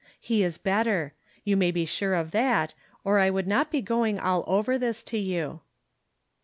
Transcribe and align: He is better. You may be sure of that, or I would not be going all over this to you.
He 0.19 0.43
is 0.43 0.57
better. 0.57 1.13
You 1.43 1.55
may 1.55 1.69
be 1.69 1.85
sure 1.85 2.15
of 2.15 2.31
that, 2.31 2.73
or 3.03 3.19
I 3.19 3.29
would 3.29 3.45
not 3.45 3.69
be 3.69 3.83
going 3.83 4.19
all 4.19 4.43
over 4.47 4.75
this 4.79 5.03
to 5.03 5.19
you. 5.19 5.59